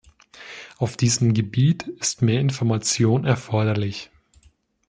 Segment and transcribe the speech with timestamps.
[0.79, 4.09] Auf diesem Gebiet ist mehr Information erforderlich.